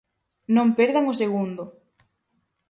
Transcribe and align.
Non 0.55 0.67
perdan 0.77 1.05
o 1.11 1.17
segundo. 1.21 1.63